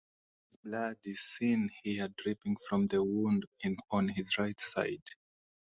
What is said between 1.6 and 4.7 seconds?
here dripping from the wound on his right